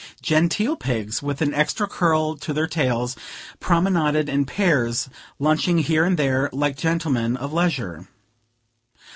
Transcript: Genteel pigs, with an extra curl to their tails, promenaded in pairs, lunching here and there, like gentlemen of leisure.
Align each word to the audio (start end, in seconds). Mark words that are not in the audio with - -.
Genteel 0.23 0.77
pigs, 0.77 1.21
with 1.21 1.43
an 1.43 1.53
extra 1.53 1.87
curl 1.87 2.35
to 2.35 2.53
their 2.53 2.65
tails, 2.65 3.15
promenaded 3.59 4.29
in 4.29 4.45
pairs, 4.45 5.09
lunching 5.37 5.77
here 5.77 6.05
and 6.05 6.17
there, 6.17 6.49
like 6.51 6.75
gentlemen 6.75 7.37
of 7.37 7.53
leisure. 7.53 8.07